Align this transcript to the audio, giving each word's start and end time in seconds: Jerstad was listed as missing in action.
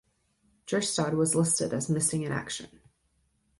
Jerstad 0.65 1.13
was 1.13 1.35
listed 1.35 1.73
as 1.75 1.87
missing 1.87 2.23
in 2.23 2.31
action. 2.31 2.79